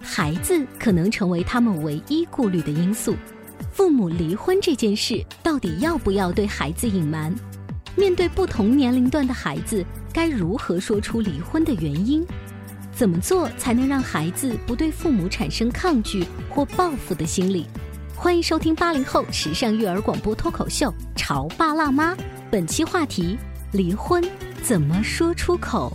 [0.00, 3.14] 孩子可能成为他们唯一顾虑的因素。
[3.72, 7.34] 父母离婚这件事，到底要不要对孩子隐瞒？
[7.96, 12.24] 面对不同年龄段的孩子，该如何说出离婚的原因？
[12.92, 17.66] 怎么做才能让孩子不对父母产生抗拒或报复的心理？
[18.14, 22.14] 欢迎收听八零后时尚育儿广播脱口秀《潮爸辣妈》，
[22.50, 23.36] 本期话题：
[23.72, 24.24] 离婚
[24.62, 25.94] 怎么说出口？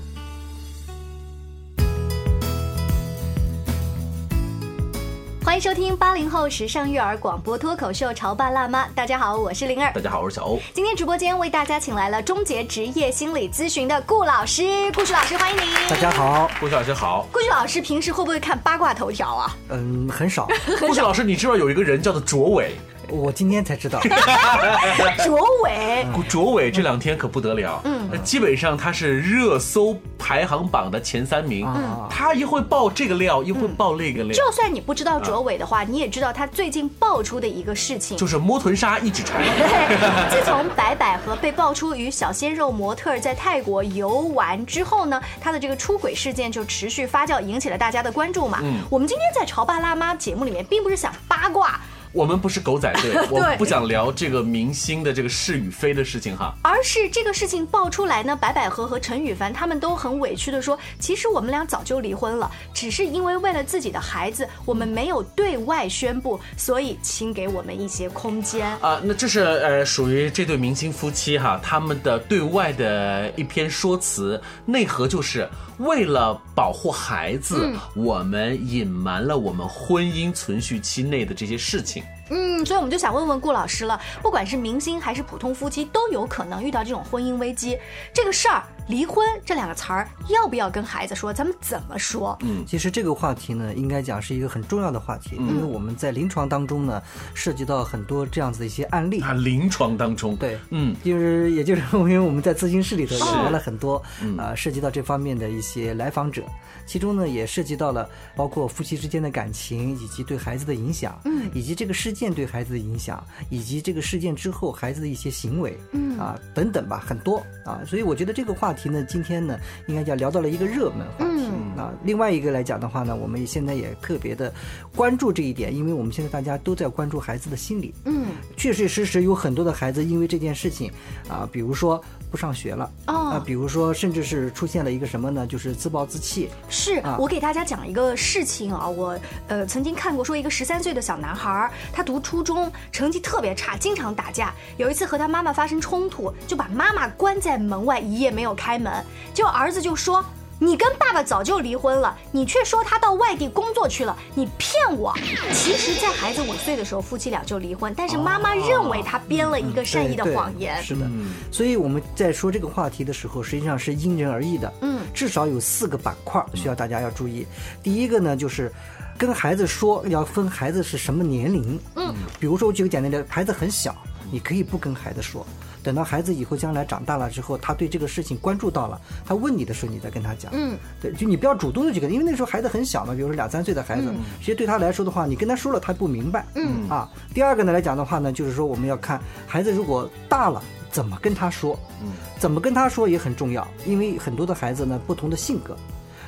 [5.51, 8.85] 欢迎收听八零后时尚育儿广播脱口秀《潮爸辣妈》。
[8.95, 9.91] 大家好，我是灵儿。
[9.91, 10.57] 大家好，我是小欧。
[10.73, 15.65] 今天直播间为大家请来了终结职业心理咨询的顾老师，顾旭老师，欢迎您。
[15.89, 17.27] 大家好，顾旭老师好。
[17.33, 19.57] 顾旭老师平时会不会看八卦头条啊？
[19.71, 20.47] 嗯，很少。
[20.79, 22.73] 顾旭老师，你知道有一个人叫做卓伟？
[23.11, 23.99] 我今天才知道，
[25.25, 34.33] 卓伟，卓伟这两天可不得了，嗯，基本上他是热搜排行榜的前三名，嗯，他一会爆这个料，一会爆那个料。
[34.33, 39.41] 就算你不知道卓伟的话，你也知道他最近爆出的一个事情，就是摸臀纱一指禅。
[40.31, 48.59] 自从白百合被爆出与小鲜肉模特在泰国游玩之后呢，他的这个出轨事件就持续发酵，引起了大家的关注嘛。
[48.63, 51.77] 嗯，我们今天在潮爸辣妈节目里面，并不是想八卦。
[52.11, 69.01] 我们不是狗仔队， 我不想聊这个明星的这个是与非的事情哈，而是这个事情爆出来呢，白百合和陈羽凡他们都很委屈的说，其实我们俩早就离婚了，只是因为为了自己的孩子，我们没有对外宣布，所以请给我们一些空间啊。
[69.03, 75.47] 那这是呃属于这对明星夫妻哈，他们的对外的一篇说辞，内核就是
[75.81, 82.03] 为了保护孩子，我们隐瞒了我们婚姻存续期内的这些事情。
[82.29, 87.77] 嗯，所以我们就想问问顾老师了，不管是明星还是普通夫妻，都有可能遇到这种婚姻危机。
[88.13, 91.31] 这个事儿，离婚这两个词儿，要不要跟孩子说？
[91.33, 92.37] 咱们怎么说？
[92.41, 97.01] 嗯，其实这个话题呢，应该讲是一个很重要的话题，因为我们在临床当中呢，
[97.33, 99.21] 涉及到很多这样子的一些案例。
[99.21, 103.95] 啊，临床当中，对，嗯，就是也就是因为我们在咨询室里头也来了很多
[104.37, 106.43] 啊，涉及到这方面的一些来访者，
[106.85, 112.31] 其中呢也涉及到了包括夫妻之间的感情，以及对孩子的影响，嗯，以及这个事件。
[112.31, 121.41] 对孩子的影响，以及这个事件之后孩子的一些行为，嗯啊等等吧，很多啊，所以我觉得这个话题呢，今天呢，应该叫聊到了一个热门话题。
[121.77, 124.53] 啊，另外一个来讲的话呢，我们现在也特别的
[124.95, 127.93] 关注这一点，因为我们现在大家都在关注孩子的心理。
[128.05, 128.27] 嗯，
[128.57, 130.91] 确确实实有很多的孩子因为这件事情
[131.29, 136.49] 啊，比如说不上学了，啊，比如说甚至是出现了一个什么呢，就是自暴自弃。
[136.69, 139.17] 是我给大家讲一个事情啊，我
[139.47, 144.53] 呃曾经看过说一个十三岁的小男孩，他读初中成绩特别差，经常打架。
[144.77, 148.93] 有一次和他妈妈发生冲突，就把妈妈关在门外一夜没有开门，
[149.33, 150.23] 结果儿子就说。
[150.63, 155.11] 你跟爸爸早就离婚了，你却说他到外地工作去了，你骗我！
[155.51, 160.79] 其实，在孩子五岁的时候，夫妻俩就离婚，但是妈妈认为他编了一个善意的谎言。
[160.83, 161.09] 是的，
[161.51, 164.71] 所以我们在说这个话题的时候，实际上是因人而异的。
[164.81, 167.43] 嗯，至少有四个板块需要大家要注意。
[167.81, 168.71] 第一个呢，就是
[169.17, 171.79] 跟孩子说要分孩子是什么年龄。
[171.95, 173.95] 嗯，比如说我举个简单的，孩子很小，
[174.29, 175.43] 你可以不跟孩子说。
[175.83, 180.51] 等到孩子以后将来长大了之后，他对这个事情关注到了，他问你的时候，你再跟他讲。
[180.53, 186.45] 嗯，对，就你不要主动的去跟，因为那时候孩子很小嘛，比如说两三岁的孩子，其实对他来说的话，你跟他说了，他不明白。
[186.55, 190.61] 嗯啊，第二个呢来讲的话呢，就是说我们要看孩子如果大了，
[190.91, 195.75] 怎么跟他说，嗯，怎么跟他说也很重要，因为很多的孩子呢不同的性格。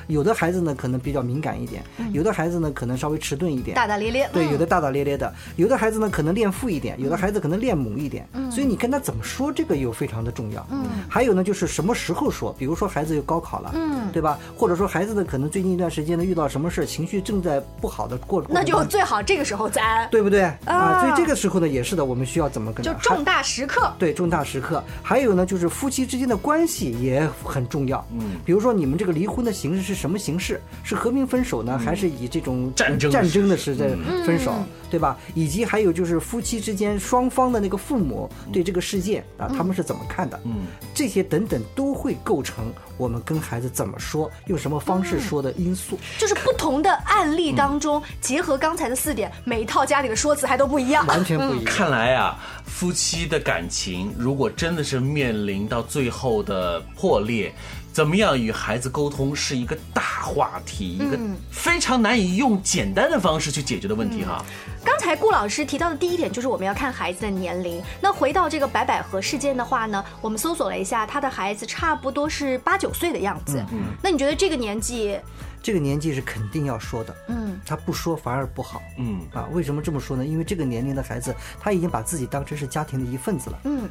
[0.06, 4.28] 有的孩子呢可能比较敏感一点，有的孩子呢可能稍微迟钝一点，大大咧咧。
[4.32, 4.52] 对，嗯。
[4.52, 10.64] 有的大大咧咧的，有的孩子呢可能恋父一点，有的孩子可能恋母一点，所以你跟他怎么说，这个又非常的重要。
[10.70, 14.38] 嗯，还有呢就是什么时候说，比如说孩子又高考了，嗯，对吧？
[14.56, 20.42] 或者说孩子呢可能最近一段时间呢遇到什么事儿，情绪正在不好的过，那就过程当中最好这个时候再安，对不对？
[20.64, 20.74] 啊。
[20.74, 21.00] 啊？
[21.00, 23.92] 所以这个时候呢也是的，我们需要怎么跟他就重大时刻。
[23.98, 28.04] 对重大时刻，还有呢，就是夫妻之间的关系也很重要。
[28.12, 30.60] 嗯，比如说你们这个离婚的形式是什么形式？
[30.82, 33.88] 是和平分手呢，还是以这种战争战争的是在
[34.26, 35.18] 分手，嗯对吧？
[35.34, 40.40] 以及还有就是夫妻之间双方的那个父母对这个事件啊，他们是怎么看的？
[40.44, 45.98] 嗯，这些等等都会构成我们跟孩子怎么说，用什么方式说的因素。
[46.16, 51.04] 就是不同的案例当中，结合刚才的四点，每一套家里的说辞还都不一样。
[51.08, 51.64] 完全不一样。
[51.64, 57.52] 看来啊，夫妻的感情如果真的是面临到最后的破裂，
[57.94, 61.16] 怎么样与孩子沟通是一个大话题，一个
[61.48, 64.44] 非常难以用简单的方式去解决的问题哈。
[64.84, 67.80] 刚才顾老师提到的第一点就是我们要看孩子的年龄。
[68.00, 73.64] 那回到这个白百合事件的话呢，我们搜索了一下，他的孩子差不多是八九岁的样子。
[73.70, 75.16] 嗯那你觉得这个年纪，
[75.64, 78.82] 这个年纪是肯定要说的，嗯，他不说反而不好。
[78.98, 80.26] 嗯，啊，为什么这么说呢？
[80.26, 83.58] 因为这个年龄的孩子，他已经把自己当成是家庭的一份子了。
[83.64, 83.88] 嗯，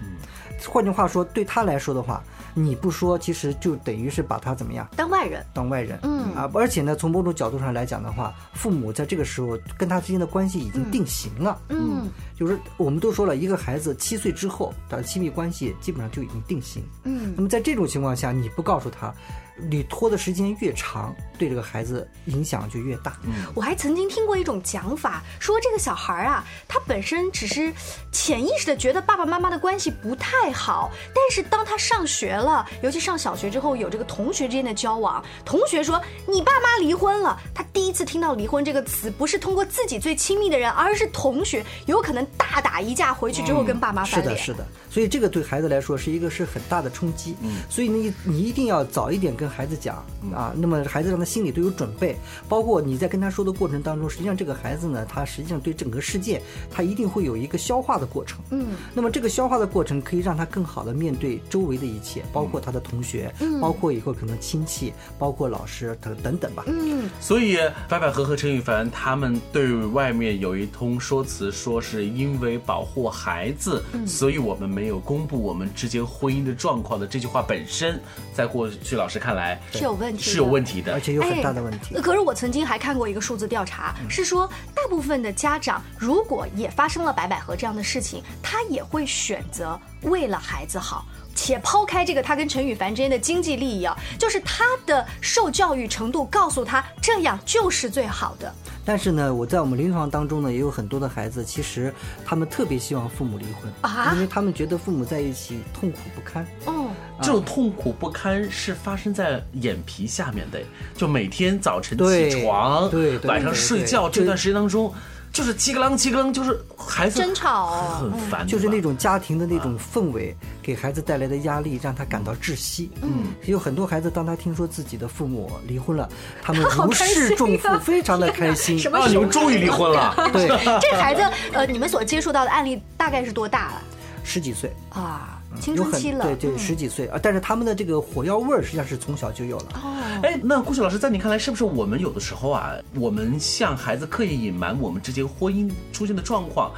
[0.69, 2.23] 换句话说，对他来说的话，
[2.53, 5.97] 你不说，其实就等于是把他怎么样当外人，当外人。
[6.03, 11.59] 嗯啊，而且呢，从某种角度上来讲的话，父母在这个时候跟他之间的关系已经定型了。
[11.69, 16.83] 嗯就是我们都说了，一个孩子七岁之后他的亲密关系基本上就已经定型。
[17.03, 19.11] 嗯那么在这种情况下，你不告诉他，
[19.55, 23.17] 你拖的时间越长，对这个孩子影响就越大。
[23.53, 27.71] 我还曾经听过一种讲法，说这个小孩啊，他本身只是
[28.11, 47.35] 潜意识的觉得爸爸妈妈的关系不太好，但是当他上学了，尤其上小学之后，有这个同学之间的交往，同学说你爸妈离婚了，他第一次听到离婚这个词，不是通过自己最亲密的人，而是同学，有可能大打一架回去之后跟爸妈是的，是的，所以这个对孩子来说是一个是很大的冲击。
[47.41, 49.97] 嗯，所以你你一定要早一点跟孩子讲
[50.33, 52.15] 啊，那么孩子让他心里都有准备，
[52.47, 56.41] 包括你在跟他说的过程当中，实际上这个孩子呢，他实际上对整个世界，
[56.71, 58.39] 他一定会有一个消化的过程。
[58.51, 66.63] 嗯，那么这个消化的过程可以让他更好的面对周围的一切，包括他的同学，包括以后可能亲戚，包括老师等等等吧。
[66.67, 67.57] 嗯，所以
[67.87, 77.99] 白百合和陈羽凡他们对外面有一通说辞，说是因为保护孩子，所以我们没有公布我们之间婚姻的状况的这句话本身，
[78.33, 80.99] 在过去老师看来是有问题的是有问题的而。
[80.99, 81.95] 且有很大的问题。
[81.95, 91.05] 哎可是我曾经还看过一个数字调查，是说大部分的家长如果也发生了白百合这样的事情，他也会选择为了孩子好。
[91.35, 98.53] 且抛开这个他跟陈羽凡之间的经济利益啊，就是他的受教育程度告诉他这样就是最好的。
[98.85, 101.91] 但是呢，我在我们临床当中呢，也有很多的孩子，其实
[102.23, 106.45] 他们特别希望父母离婚啊因为他们觉得父母在一起痛苦不堪。
[106.67, 106.82] 嗯，
[107.23, 110.59] 这种痛苦不堪是发生在眼皮下面的，
[110.95, 114.93] 就每天早晨起床，对对晚上睡觉这段时间当中，
[115.31, 122.91] 就是叽个啷叽个啷，就是孩子争吵很烦，就是那种种家庭的那种氛围，给孩子带来的压力，让他感到窒息。
[123.01, 126.07] 嗯，有很多孩子，当他听说自己的父母离婚了，
[126.41, 128.77] 他们 如好开心释重负啊，非常的开心。
[128.79, 130.13] 什么啊，你们终于离婚了。
[130.33, 130.47] 对，
[130.81, 131.21] 这孩子，
[131.53, 133.81] 呃，你们所接触到的案例大概是多大了
[134.23, 135.39] 十几岁，啊？
[135.59, 139.81] 青春期了，对对，嗯十几岁啊，但是他们的这个火药味儿实际上是从小就有了。
[140.23, 146.71] 哎，那顾雪老师，在你看来，是不是我们有的时候啊，我们向孩子刻意隐瞒我们之间婚姻出现的状况，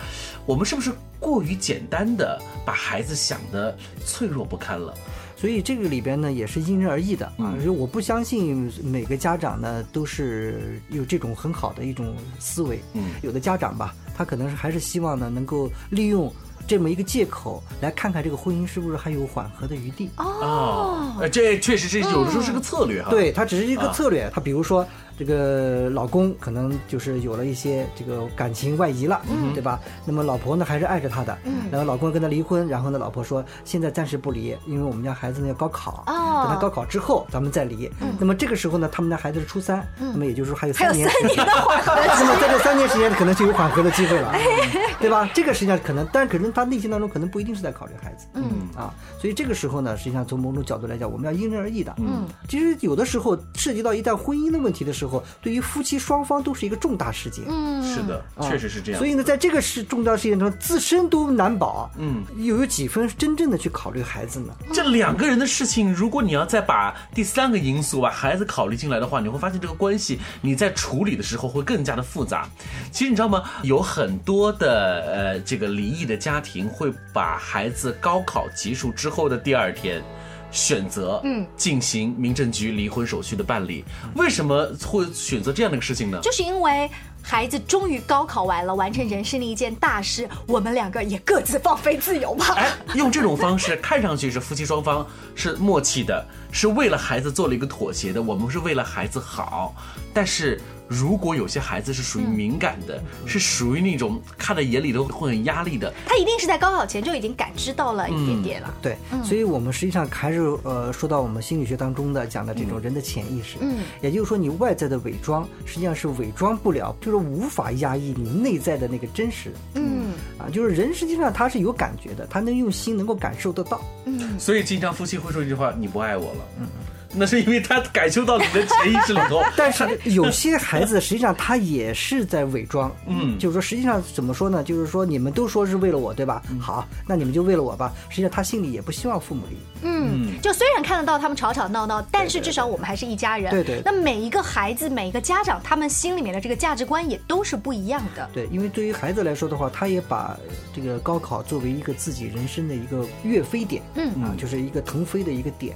[0.46, 4.94] 我们是不是过于简单的把孩子想的脆弱不堪了？
[5.38, 12.80] 所以这个里边呢也是因人而异的啊，嗯所以我不相信每个家长呢都是有这种很好的一种思维。
[12.94, 16.34] 嗯有的家长吧，他可能是还是希望呢能够利用
[16.68, 20.10] 这么一个借口来看看这个婚姻是不是还有缓和的余地。
[20.18, 23.10] 哦，呃这确实是有的时候是个策略哈。
[23.10, 24.30] 对，它只是一个啊策略。
[24.34, 24.86] 它比如说，
[25.18, 29.22] 这个老公可能就是有了一些这个感情外移了，
[29.54, 29.80] 对吧？
[30.06, 31.38] 那么老婆呢还是爱着他的，
[31.72, 36.44] 然后老公跟他离婚，然后呢老婆说现在暂时不离，因为我们家孩子呢要高考，哦。
[36.46, 37.90] 等他高考之后咱们再离。
[38.20, 41.08] 那么这个时候呢，他们家孩子是初三，那么也就是说还有三年。
[41.10, 41.38] 三年。
[41.38, 44.34] 的缓和的 那么在这三年时间，可能就有缓和的机会了，
[45.00, 45.30] 对吧？
[45.34, 48.44] 这个实际上可能，但可能他内心当中可能不一定是在考虑孩子，嗯。
[48.76, 57.46] 啊，所以这个时候呢，实际上从某种角度来讲，我们要因人而异的，嗯，其实有的时候涉及到一旦婚姻的问题的时时候，对于夫妻双方都是一个重大事件。
[57.48, 59.00] 嗯，是的，确实是这样。
[59.00, 64.54] 所以呢，在这个事重大事件中，自身都难保，嗯，又有几分真正的去考虑孩子呢？
[64.74, 72.50] 这两个人的事情，如果你要再把第三个因素把孩子考虑进来的话，你会发现这个关系你在处理的时候会更加的复杂。
[72.92, 73.44] 其实你知道吗？
[73.64, 80.04] 有很多的呃这个离异的家庭会把孩子高考结束之后的第二天。
[80.52, 83.84] 选择嗯进行民政局离婚手续的办理，
[84.16, 86.20] 为什么会选择这样的一个事情呢？
[86.22, 86.90] 就是因为
[87.22, 92.54] 孩子终于高考完了，完成人生的一件大事，我们两个也各自放飞自由吧。
[92.56, 99.76] 哎，用这种方式看上去是夫妻双方是默契的，是为了孩子做了一个妥协的，我们是为了孩子好，
[100.14, 100.62] 但是。
[100.88, 108.74] 如果有些孩子是属于敏感的，是属于那种看在眼里都会很压力的，他一定是在高考前就已经感知到了一点点了。
[108.82, 119.52] 对，所以我们实际上还是呃说到我们心理学当中的讲的这种人的潜意识，嗯，也就是说你外在的伪装实际上是伪装不了，就是无法压抑你内在的那个真实。
[119.74, 123.82] 嗯，啊，就是人实际上他是有感觉的，他能用心能够感受得到。
[124.06, 126.68] 嗯，所以经常夫妻会说一句话：“你不爱我了。”嗯。
[127.18, 134.64] 那是因为他感受到你的潜意识里头， 但是有些孩子实际上他也是在伪装，嗯，就是说实际上怎么说呢？
[134.64, 136.42] 就是说你们都说是为了我，对吧？
[136.60, 137.94] 好，那你们就为了我吧。
[138.10, 139.58] 实际上他心里也不希望父母离。
[139.84, 143.52] 嗯，就虽然看得到他们吵吵闹闹，但是至少我们还是一家人。
[143.52, 143.82] 对对。
[143.86, 148.30] 那每一个孩子，每一个家长，他们心里面的这个价值观也都是不一样的。
[148.34, 150.38] 对，因为对于孩子来说的话，他也把
[150.74, 155.76] 这个高考作为一个自己人生的一个跃飞点，嗯啊，就是一个腾飞的一个点。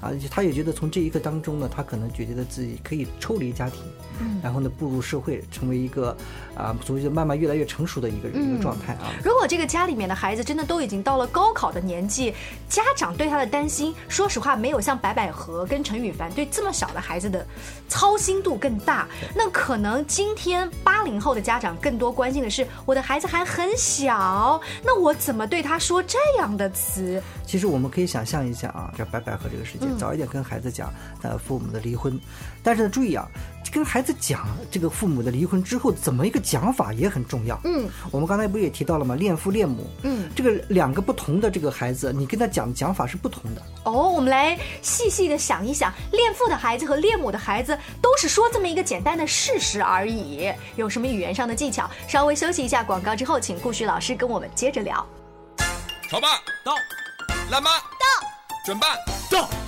[0.00, 3.82] 啊，他也觉得从这一刻当中呢，他可能觉得自己可以抽离家庭，
[4.20, 6.16] 嗯，然后呢步入社会，成为一个
[6.54, 9.10] 啊，所谓就慢慢越来越成熟的一个人一个状态啊。
[9.24, 12.32] 如果这个家里面的孩子真的都已经到了高考的年纪，
[12.68, 17.46] 家长对他的担心，说实话没有像白百合跟陈羽凡对这么小的孩子的
[17.88, 19.08] 操心度更大。
[19.34, 27.20] 那可能今天八零后的家长更多关心的是，我的孩子还很小，那我怎么对他说这样的词？
[27.44, 29.98] 其实我们可以想象一下啊，这白百合这个事件。
[29.98, 30.92] 早一点跟孩子讲，
[31.22, 32.18] 呃，父母的离婚，
[32.62, 33.26] 但是呢，注意啊，
[33.72, 37.60] 跟孩子讲这个父母的离婚之后，怎么一个讲法也很重要。
[37.64, 39.14] 嗯，我们刚才不也提到了吗？
[39.14, 43.62] 恋父恋母，嗯，这个两个不同的这个孩子，你跟他讲讲法是不同的。
[43.84, 51.90] 哦，我们来细细的想一想，恋父的孩子和恋母的孩子都是说这么一个简单的事实而已，有什么语言上的技巧？
[52.06, 55.04] 稍微休息一下广告之后，请顾旭老师跟我们接着聊。
[56.10, 56.28] 潮爸
[56.64, 56.72] 到，
[57.50, 58.26] 辣妈到，
[58.64, 58.88] 准爸
[59.30, 59.67] 到。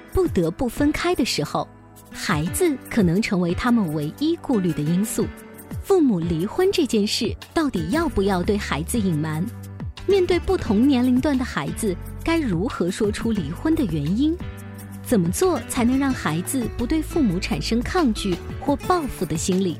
[0.13, 1.67] 不得不分开的时候，
[2.11, 5.25] 孩子可能成为他们唯一顾虑的因素。
[5.83, 9.43] 父母离婚这件事，到底要不要对孩子隐瞒？
[10.05, 14.37] 面对不同年龄段的孩子，该如何说出离婚的原因？
[15.03, 19.77] 怎么做才能让孩子不对父母产生抗拒或报复的心理？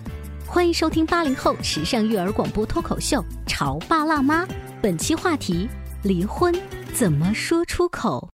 [0.47, 4.45] 欢迎收听八零后时尚育儿广播脱口秀《潮爸辣妈》，
[4.81, 5.69] 本期话题：
[6.03, 6.53] 离婚
[6.93, 8.30] 怎么说出口？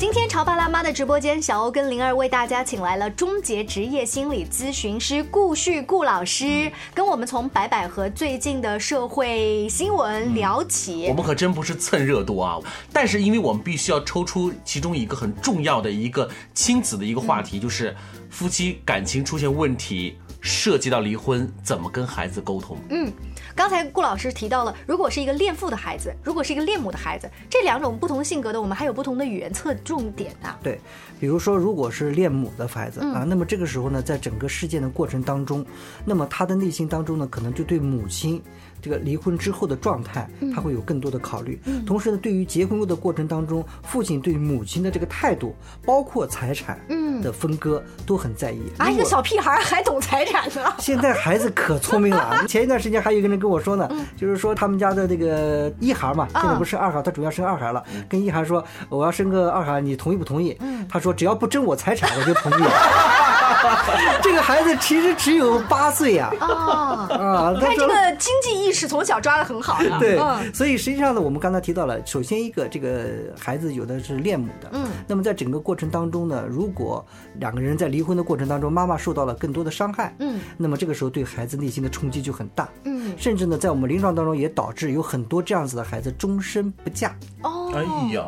[0.00, 11.04] 今天潮爸辣妈的直播间，小欧跟灵儿为大家请来了终结职业心理咨询师顾旭顾老师，跟我们从白百合最近的社会新闻聊起。
[11.06, 12.58] 我们可真不是蹭热度啊，
[12.90, 17.94] 但是因为我们必须要抽出其中一个很重要的一个亲子的一个话题，就是
[18.30, 22.76] 夫妻感情出现问题，涉及到离婚，怎么跟孩子沟通？
[22.90, 23.12] 嗯。
[23.52, 30.54] 刚才顾老师提到了，如果是一个恋父的孩子，如果是一个恋母的孩子，这两种不同性格的，我们还有不同的语言侧重点呢。
[30.62, 30.80] 对，
[31.18, 35.66] 比如说，如果是恋母的孩子啊，那么这个时候呢，在整个事件的过程当中，
[36.06, 38.40] 那么他的内心当中呢，可能就对母亲
[38.80, 41.60] 这个离婚之后的状态，他会有更多的考虑。
[41.86, 46.80] 同时呢，对于结婚后的过程当中，父亲对母亲的这个态度，包括财产
[47.22, 48.60] 的分割，都很在意。
[48.78, 50.72] 啊，一个小屁孩还懂财产呢。
[50.78, 52.44] 现在孩子可聪明了。
[52.48, 57.84] 前一段时间还有一个人跟我说呢，就是说他们家的这个一孩嘛，现在不是二孩，他主要生二孩了。
[58.08, 60.56] 跟一孩说，我要生个二孩，你同意不同意？
[60.88, 62.64] 他说只要不争我财产，我就同意。
[64.22, 66.30] 这个孩子其实只有八岁呀。
[66.40, 69.98] 哦，啊，他这个经济意识从小抓的很好呀。
[69.98, 77.04] 对嗯，所以实际上呢，我们刚才提到了，首先一个这个孩子有的是恋母的，嗯，那么在整个过程当中呢，如果
[77.34, 87.82] 两个人在离婚的过程当中，妈妈受到了更多的伤害，嗯，那么这个时候对孩子内心的冲击就很大，嗯，甚至呢，在我们临床当中也导致有很多这样子的孩子终身不嫁，哦，哎
[88.14, 88.24] 呀，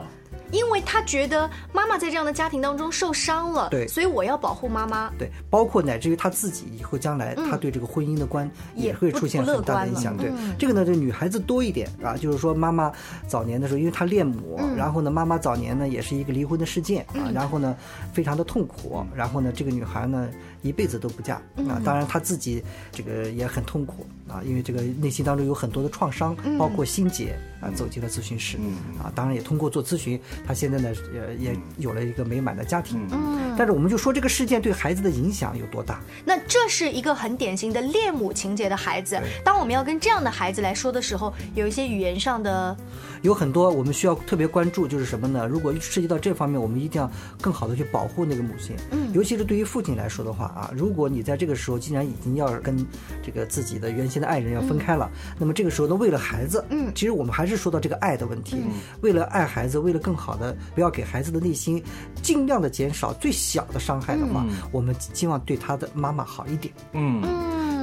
[0.52, 3.88] 因为他觉得妈妈在这样的家庭当中受伤了，对。
[3.88, 5.11] 所以我要保护妈妈。
[5.18, 10.16] 对，包括乃至于他自己以后将来，他对这个婚姻的观也也会出现很大的影响。
[10.16, 10.30] 对。
[10.30, 12.92] 嗯，这个呢，这女孩子多一点啊，就是说妈妈
[13.26, 17.75] 早年的时候，因为她恋母，然后呢，妈妈早年呢也是一个离婚的事件啊，然后呢
[18.12, 20.28] 非常的痛苦，然后呢这个女孩呢
[20.61, 21.37] 一辈子都不嫁
[21.68, 28.59] 啊，当然她自己这个也很痛苦啊，因为这个内心当中有很多的创伤，包括心结啊，走进了咨询室
[29.00, 33.07] 啊，当然也通过做咨询，他现在呢呃也有了一个美满的家庭。
[33.12, 36.00] 嗯，但是我们就说这个事件对孩子的影响有多大？
[36.25, 39.19] 那这是一个很典型的恋母情节的孩子。
[39.45, 42.76] 当我们要跟这样的孩子来说的时候，有一些语言上的，
[43.23, 45.47] 有很多我们需要特别关注，就是什么呢？
[45.47, 47.11] 如果涉及到这方面，我们一定要
[47.41, 48.76] 更好的去保护那个母亲。
[48.91, 52.76] 嗯，尤其是对于父亲来说的话啊，如果你在这个时候既然已经要跟
[53.23, 58.57] 这个自己的原先的爱人要分开了，那么这个时候呢，为了孩子，嗯，其实我们还是说到这个爱的问题。
[59.00, 61.83] 为了爱孩子，为了更好的不要给孩子的内心
[62.23, 67.23] 尽量的减少最小的伤害的话，我们希望对他的妈妈好一点，嗯，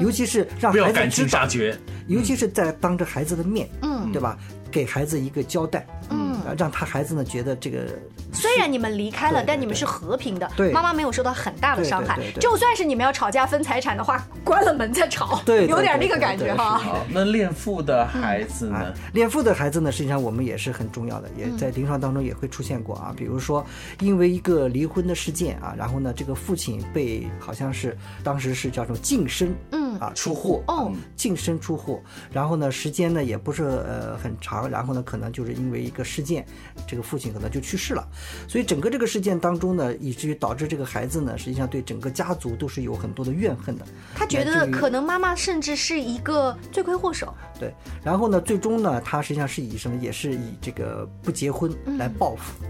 [0.01, 1.77] 尤其是让孩子知道杀绝。
[2.07, 4.35] 尤其是在当着孩子的面，嗯对吧？
[4.71, 7.85] 给孩子一个交代，嗯，让他孩子呢觉得这个
[8.31, 12.33] 虽然你们离开了，对对但你们是和平的，对妈妈没有受到很大的伤害对对对。
[12.35, 16.77] 对就算是你们要吵架分财产的话，关了门再吵， 对对有点那个感觉哈。
[16.77, 23.13] 好，那恋父的孩子呢啊？，恋父的孩子呢，实际上我们也是很重要的，也在临床当中也会出现过啊。
[23.15, 23.65] 比如说，
[23.99, 29.53] 因为一个离婚的事件啊，然后呢，这个父亲被好像是当时是叫做净身，
[29.93, 29.99] 嗯。
[29.99, 30.91] 啊出户哦。
[30.91, 30.97] 嗯。
[31.15, 36.45] 净身出户，然后呢，时间呢也不是呃很长，然后呢，可能就是因为一个事件，
[36.87, 38.07] 这个父亲可能就去世了，
[38.47, 43.85] 所以整个这个事件当中呢，以至于导致这个孩子呢，实际上对整个家族都是有很多的怨恨的。
[44.15, 47.33] 他觉得可能妈妈甚至是一个罪魁祸首。
[47.59, 52.63] 对，然后呢，最终呢，他实际上是以什么，也是以这个不结婚来报复。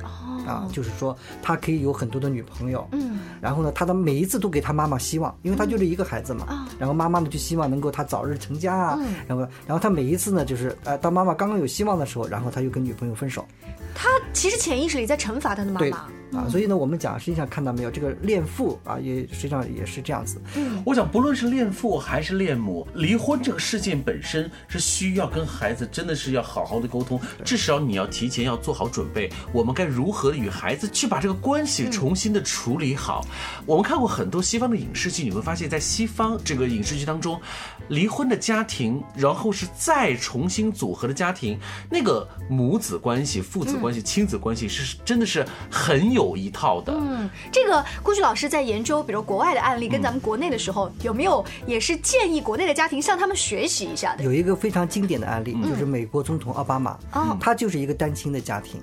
[0.46, 13.46] 啊，就是说他可以有很多的女朋友，嗯，然后呢，他的每一次都给他妈妈希望，因为他就这一个孩子嘛，啊然后妈妈呢就希望能够他早日成家啊，然后然后他每一次呢就是呃，当妈妈刚刚有希望的时候，然后他又跟女朋友分手，
[13.94, 16.06] 他其实潜意识里在惩罚他的妈对妈。
[16.34, 20.40] 啊，所以呢，我们讲实际上看到没有，这个恋父啊，也实际上也是这样子，
[20.86, 29.30] 我想，不论是恋父还是恋母，离婚这个事件本身是需要跟孩子真的是要好好的沟通，至少你要提前要做好准备。
[29.52, 33.26] 我们该如何与孩子去把这个关系重新的处理好？
[33.66, 37.40] 我们看过很多西方的影视剧，你会发现在西方这个影视剧当中，
[37.88, 46.94] 离婚的家庭，然后是再重新组合的家庭，那个母子关系、父子关系、亲子关系是真的是很有一套的。
[46.96, 54.24] 嗯，这个顾旭老师在研究，比如国外的案例跟咱们国内的时候，有没有也是建议国内的家庭向他们学习一下的？
[54.24, 57.38] 有一个非常经典的案例，就是美国总统奥巴马，哦。
[57.40, 58.80] 他就是一个单亲的家庭。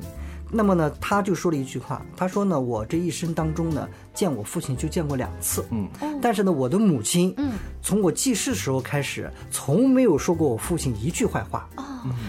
[0.49, 5.89] 那么呢，他就说了一句话，他说呢，我这一生当中呢，见我父亲就见过两次，嗯，
[6.23, 11.85] 但是呢，我的母亲，嗯，从我记事时候开始，从没有说过我父亲一句坏话，哦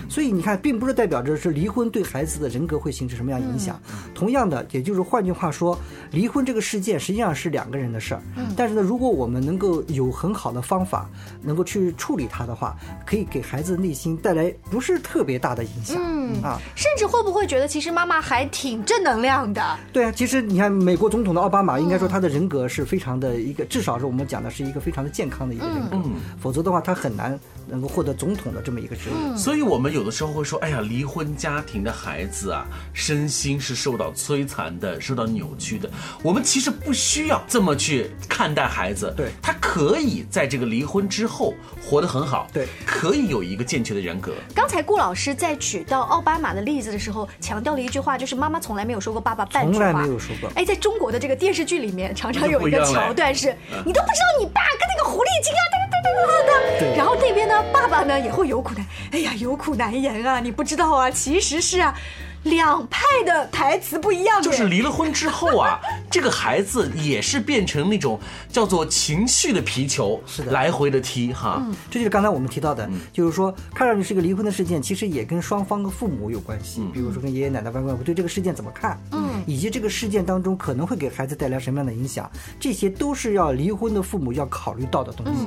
[0.09, 3.79] 所以你看，并不是代表着是离婚对孩子的人格会形成什么样影响。
[4.13, 5.77] 同样的，也就是换句话说，
[6.11, 8.21] 离婚这个事件实际上是两个人的事儿。
[8.55, 11.09] 但是呢，如果我们能够有很好的方法，
[11.41, 15.97] 能够去处理它的话，可以给孩子内心带来不是特别大的影响。
[15.99, 19.61] 嗯啊，甚至会不会觉得其实妈妈还挺正能量的？
[19.93, 25.97] 对啊，其实你看，美国总统的奥巴马，应该说他的人格是非常的一个，至少是我们讲的是一个非常的健康的一个人格，
[26.39, 29.37] 否则的话，他很难能够获得总统的这么一个职位。
[29.37, 35.89] 所以，我们有的时候会说，哎呀，离婚家庭的孩子啊，身心是受到摧残的，受到扭曲的。
[36.23, 39.29] 我们其实不需要这么去看待孩子，对。
[39.41, 41.53] 他可以在这个离婚之后
[41.83, 42.67] 活得很好，对。
[42.85, 44.33] 可以有一个健全的人格。
[44.55, 49.91] 刚才顾老师在举到奥巴马的例子的时候，强调了一句话，就是妈妈从来没有说过爸爸半句话。
[49.91, 50.49] 从来没有说过。
[50.55, 61.93] 哎，在中国的这个电视剧里面，常常有一个桥段是，你都不知道你爸跟那个狐狸精啊，哒哒哒哒哒然后那边呢，爸爸呢也会有苦难，哎呀，有苦难言啊，你不知道啊，其实是啊，
[62.49, 65.79] 两派的台词不一样，就是离了婚之后啊，
[66.09, 70.51] 这个孩子也是变成那种叫做情绪的皮球，是的。
[70.51, 71.65] 来回的踢哈。
[71.89, 76.81] 这就是刚才我们提到的，就是说看上去是一个离婚的事件，其实也跟双方的父母有关系。
[76.93, 82.29] 比如说跟爷爷奶奶、外公外婆对这个事件怎么看，嗯，以及这个事件当中可能会给孩子带来什么样的影响，
[82.59, 85.45] 这些都是要离婚的父母要考虑到的东西。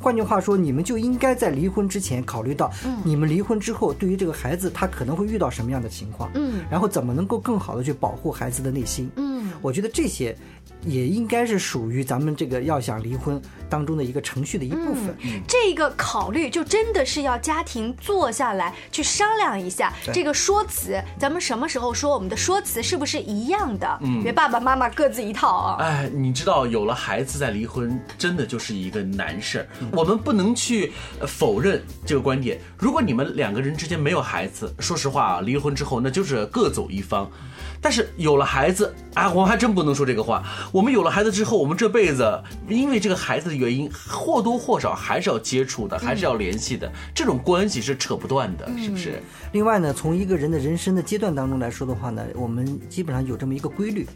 [0.00, 2.70] 换句话说，你们就应该在离婚之前考虑到，
[3.04, 10.36] 你们离婚之后对于这个孩子他可能会遇到什么样的情况，嗯，然后怎么能够更好的去保护孩子的内心，嗯，我觉得这些。
[10.84, 15.16] 也应该是属于咱们这个要想离婚当中的一个程序的一部分。
[15.46, 23.98] 这个考虑就真的是要家庭坐下来去商量一下，这个说辞，咱们什么时候说我们的说辞是不是一样的？
[24.02, 25.76] 嗯，别爸爸妈妈各自一套啊。
[25.80, 29.68] 哎，你知道有了孩子再离婚，真的就是一个难事儿。
[29.92, 32.60] 我们不能去呃否认这个观点。
[32.78, 37.30] 如果你们两个人之间没有孩子，说实话啊，离婚之后那就是各走一方。
[37.80, 40.42] 但是有了孩子，啊，我还真不能说这个话。
[40.72, 46.90] 我们有了孩子之后，我们这辈子因为这个孩子的原因，或多或少还是要接触的，还是要联系的。
[47.14, 49.22] 这种关系是扯不断的，是不是？
[49.52, 54.06] 另外呢，从一个人的人生的阶段当中来说的话呢，我们基本上有这么一个规律。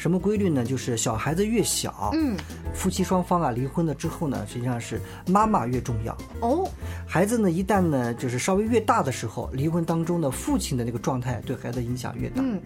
[0.00, 0.64] 什么规律呢？
[0.64, 2.34] 就是小孩子越小，嗯，
[2.72, 6.16] 夫妻双方啊离婚了之后呢，实际上是妈妈越重要。
[6.40, 6.66] 哦，
[7.06, 12.36] 孩子呢一旦呢就是稍微越大的时候，离婚当中的父亲的那个状态对孩子影响越大。
[12.40, 12.58] 嗯，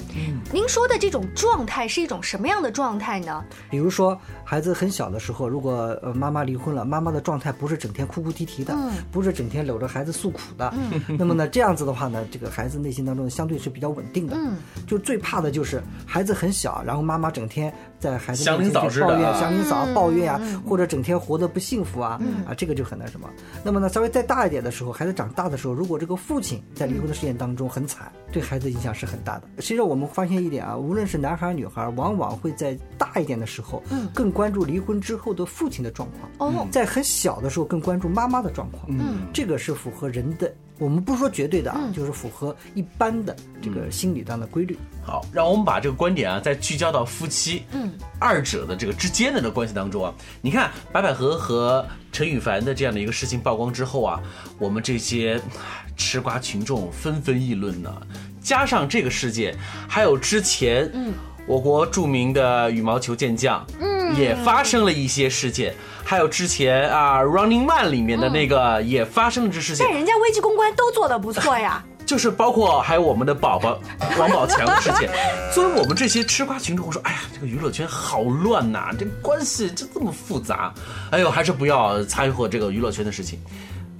[0.53, 3.45] 您说的这种状态是一种什么样的状态呢？
[3.69, 8.79] 比如说，孩子很小的时候，如果呃妈妈离婚了，妈妈的状态不是整天哭哭啼啼的，
[9.11, 10.73] 不是整天搂着孩子诉苦的，
[11.19, 14.37] 那么呢，这样子的话呢，这个孩子内心当中相对是比较稳定的。
[14.37, 14.55] 嗯，
[14.87, 23.29] 就最怕的就是孩子很小，然后妈妈整天在孩子面前抱怨、啊祥林嫂抱怨啊，或者整天活得不幸福啊，啊，这个就很那什么。
[23.63, 29.45] 那么呢，稍微再大一点的时候，孩子长大的时候，如果这个父亲在离婚的事件当中很惨，对孩子影响是很大的。
[29.59, 33.83] 实际上，我们发现一点啊，无论是男孩女孩，往往会在大一点的时候，
[34.13, 36.53] 更关注离婚之后的父亲的状况。
[36.53, 38.85] 哦在很小的时候更关注妈妈的状况。
[38.89, 44.77] 嗯，这个是符合人的，我们不说绝对的啊，就是符合一般的这个心理上的规律。
[45.03, 50.13] 好，让我们把这个观点啊，再聚焦到夫妻，嗯，二者的这个之间的这关系当中啊。
[50.41, 54.21] 你看白百合和陈羽凡的这样的一个事情曝光之后啊，
[54.59, 55.41] 我们这些
[55.97, 57.95] 吃瓜群众纷纷议论呢。
[58.43, 59.57] 加上这个事件，
[59.89, 61.13] 还有之前，嗯，
[61.47, 65.75] 我国著名的羽毛球健将，嗯，也发生了一些事件，
[66.15, 69.93] 还有之前啊《Running Man》里面的那个也发生了这事情但。
[69.93, 71.85] 人家危机公关都做的不错呀。
[72.07, 73.77] 就是包括还有我们的宝宝
[74.17, 75.09] 王宝强的事情，
[75.53, 80.73] 作为我们这些吃瓜群众，我说，哎呀，这个娱乐圈好乱呐、这关系就这么复杂，
[81.11, 83.41] 哎呦，还是不要掺和这个娱乐圈的事情。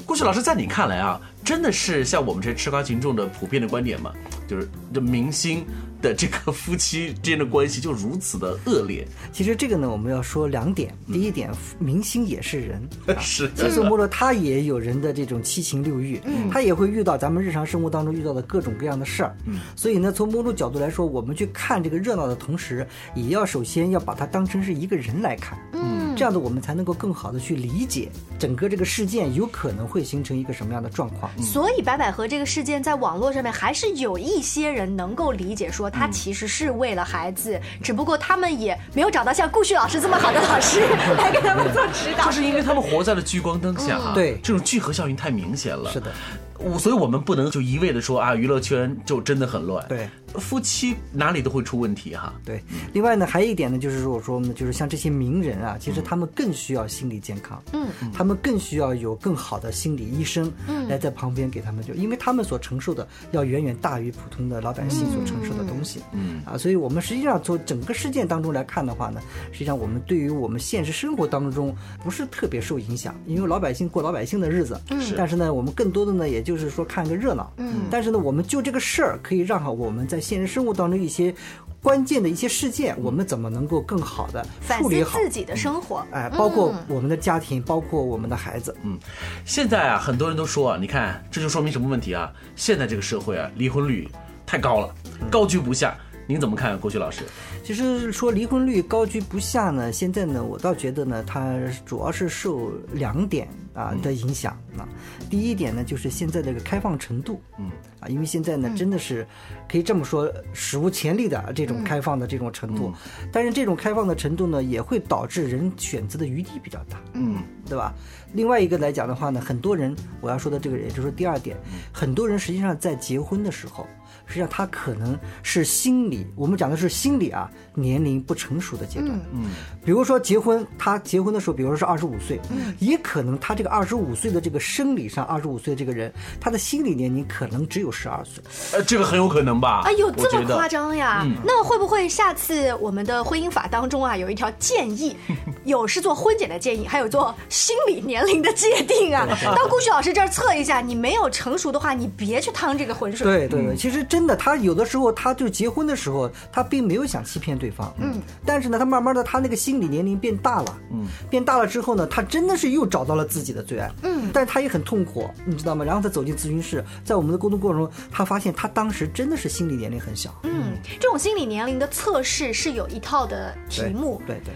[0.07, 4.13] 顾旭老师，在你看来啊，真的是像我们这些吃瓜群众的普遍的观点吗？
[4.47, 5.65] 就是这明星
[6.03, 10.95] 的这个夫妻之间的关系就如此的恶劣，其实这个呢，我们要说两点。
[11.11, 19.35] 第一点，明星也是人， 啊是其实莫洛他也有人的这种七情六欲，他也会遇到咱们日常生活当中遇到的各种各样的事儿。
[19.75, 25.59] 所以呢，从某种角度来说，我们去看这个热闹的同时，也要首先要把它当成是一个人来看。
[25.73, 31.31] 嗯，这样的我们才能够更好的去理解整个这个事件有可能会形成一个什么样的状况。
[31.43, 40.81] 所以白百合这个事件在网络上面还是有一些人能够理解，说他其实是为了孩子，只不过他们也没有找到像顾旭老师这么好的老师
[41.19, 42.27] 来给他们做指导。
[42.27, 45.91] 就是因为他们活在了聚光灯下、啊对这种聚合效应太明显了。
[45.91, 46.13] 是的，
[46.59, 49.85] 我所以我们不能就一味的说啊，娱乐圈就真的很乱。
[49.89, 52.33] 对，夫妻哪里都会出问题哈。
[52.45, 52.63] 对，
[52.93, 69.21] 另外呢，还有一点呢，就是说我说呢，就是像这些名人啊，其实他们更需要心理健康，嗯，他们更需要有更好的心理医生，嗯，来在旁边给他们就，因为他们所承受的要远远大于普通的老百姓所承受的东西，嗯，啊，所以我们实际上从整个事件当中来看的话呢，
[69.53, 81.35] 实际上我们对于我们现实生活当中不是特别受影响，因为老百姓过老百姓的日子，嗯，但是呢，我们更多的呢，也就是说看个热闹，嗯，但是呢，我们就这个事儿可以让好我们在现实生活当中一些。
[81.83, 85.19] 关键的一些事件，我们怎么能够更好的处理好？
[85.19, 86.03] 自己的生活。
[86.13, 88.75] 哎，包括我们的家庭，包括我们的孩子。
[88.85, 88.99] 嗯，
[89.45, 92.33] 现在啊，很多人都说啊，你看，这就说明什么问题啊？
[92.57, 94.09] 现在这个社会啊，离婚率
[94.47, 94.95] 太高了，
[95.31, 95.95] 高居不下。
[96.27, 97.23] 您怎么看，郭旭老师？
[97.63, 101.55] 其实说离婚率高居不下呢，现在呢，我倒觉得呢，它
[101.85, 104.59] 主要是受两点啊的影响。
[104.79, 104.89] 啊。
[105.29, 107.71] 第一点呢，就是现在这个开放程度，嗯
[108.05, 109.27] 啊，因为现在呢真的是
[109.69, 112.93] 可以这么说，史无前例的这种开放的这种程度，
[113.33, 117.95] 但是这种开放的程度呢，也会导致人选择的余地比较大，嗯，对吧？
[118.35, 121.57] 另外一个来讲的话呢，很多人我要说的这个，也就是说第二点，
[121.93, 123.87] 很多人实际上在结婚的时候。
[124.27, 129.11] 实际上，他可能是心理，我们讲的是心理啊，年龄不成熟的阶段。
[129.35, 129.51] 嗯，
[129.85, 138.43] 比如说结婚，他结婚的时候，比如说是二十五岁，嗯，也可能他这个二十五岁的这个生理上，二十五岁的这个人，他的心理年龄可能只有十二岁。
[138.73, 139.83] 呃，这个很有可能吧？
[139.85, 141.27] 哎呦这么夸张呀？
[141.45, 145.17] 那会不会下次我们的婚姻法当中啊，有一条建议，
[145.65, 149.27] 有是做婚检的建议，还有做心理年龄的界定啊？
[149.57, 153.25] 到顾旭老师这儿测一下，你没有成熟的话，你别去趟这个浑水。
[153.27, 153.95] 对对对，其实。
[154.05, 157.93] 真的，他有的时候，他就结婚的时候，他并没有想欺骗对方。
[157.99, 160.79] 嗯，但是呢，他慢慢的，他那个心理年龄变大了。
[160.91, 163.91] 嗯，变大了之后呢，他真的是又找到了自己的最爱。
[164.03, 165.85] 嗯，但是他也很痛苦，你知道吗？
[165.85, 170.35] 然后他走进咨询室，在我们的沟通过程中，他发现他当时真的是心理年龄很小。
[170.43, 174.21] 嗯，这种心理年龄的测试是有一套的题目。
[174.27, 174.55] 对对。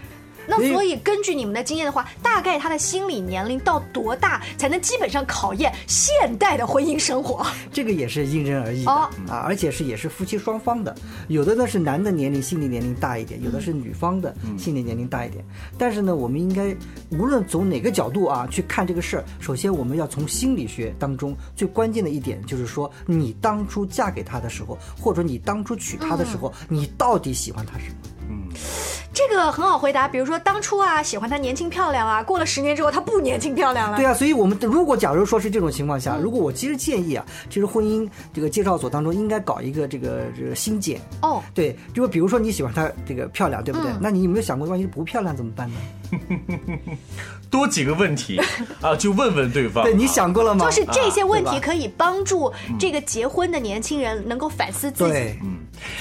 [0.49, 7.45] 那所以根据你们的经验的话，大概他的心理年龄到多大才能基本上考验现代的婚姻生活？
[7.71, 9.09] 这个也是因人而异的啊，
[9.45, 10.95] 而且是也是夫妻双方的，
[11.27, 15.45] 有的呢是男的年龄心理年龄大一点，有的是女方的心理年龄大一点。
[15.77, 16.75] 但是呢，我们应该
[17.11, 27.95] 无论从哪个角度啊去看这个事儿，首先我们要从心理学当中最关键的一点就是说，你当初嫁给他的时候，或者你当初娶他的时候，你到底喜欢他什么？
[28.29, 28.49] 嗯。
[29.11, 33.97] 这个很好回答，比如说当初啊喜欢她年轻漂亮啊，过了十年之后她不年轻漂亮了。
[33.97, 43.91] 对啊，所以我们如果假如说是这种情况下，如果我其实建议啊，其实婚姻这个介绍所当中应该搞一个这个这个新检哦，对，就比如说你喜欢她这个漂亮，对不对？
[43.99, 45.77] 那你有没有想过，万一不漂亮怎么办呢？
[47.49, 48.39] 多几个问题
[48.79, 49.83] 啊，就问问对方。
[49.83, 50.65] 对你想过了吗？
[50.65, 55.13] 就是这些问题可以帮助这个结婚的年轻人能够反思自己。
[55.41, 55.57] 嗯，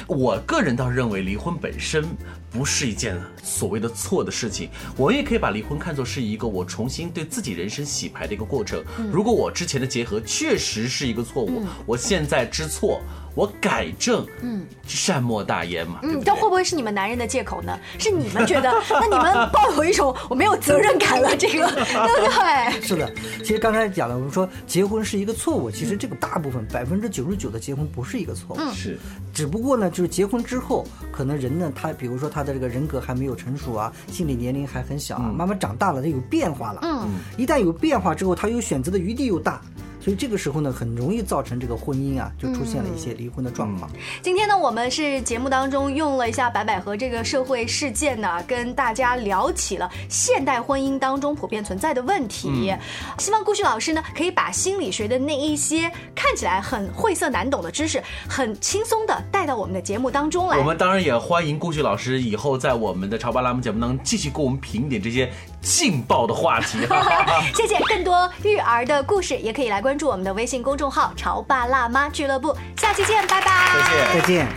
[0.06, 2.04] 我个人倒认为离婚本身。
[2.50, 8.82] 不是一件所谓的错的事情，我也可以把离婚看作是一个我重新对自己人生洗牌的一个过程。
[9.12, 13.02] 如果我之前的结合确实是一个错误，我现在知错。
[13.38, 16.00] 我改正，嗯，善莫大焉嘛。
[16.02, 17.78] 嗯，这会不会是你们男人的借口呢？
[17.96, 18.74] 是你们觉得？
[18.90, 22.82] 那你们抱有一种我没有责任感了，这个 对不对？
[22.82, 28.98] 是的，其实刚才讲了，我们说结婚是一个错误，其实这个大部分百分之九十九的结婚不是一个错误，是，
[29.32, 36.80] 只不过呢，就是结婚之后，可能人呢，他比如说他的这个人格还没有成熟啊，心理年龄还很小，啊，慢慢长大了，他有变化了。
[36.82, 39.62] 嗯，一旦有变化之后，他有选择的余地又大。
[40.08, 43.90] 所以这个时候呢，很容易造成这个婚姻啊，就出现了一些离婚的状况。
[44.22, 52.74] 今天呢，我们是节目当中用了一下白百合这个社会事件呢，跟大家聊起了现代婚姻当中普遍存在的问题。
[53.18, 60.56] 希望顾旭老师呢，可以把心理学的那一些看起来很晦涩难懂的知识，很轻松的带到我们的节目当中来。
[60.56, 66.78] 我们当然也欢迎顾旭老师以后在我们的潮爸栏目节目当中继续给我们评点这些劲爆的话题。
[67.54, 69.98] 谢谢，更多育儿的故事也可以来关。
[69.98, 73.74] 注我们的微信公众号“潮爸辣妈俱乐部”，下期见，拜拜！
[73.74, 74.48] 再见，再见。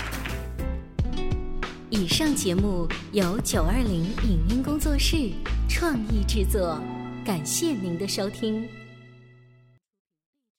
[1.90, 5.32] 以上节目由九二零影音工作室
[5.68, 6.80] 创意制作，
[7.26, 8.81] 感谢您的收听。